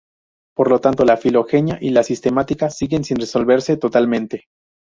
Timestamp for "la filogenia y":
1.05-1.91